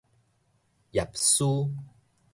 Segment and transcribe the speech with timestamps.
[0.91, 1.69] 葉書